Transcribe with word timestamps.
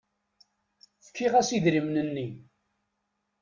Fkiɣ-as 1.05 1.49
idrimen-nni. 1.55 2.27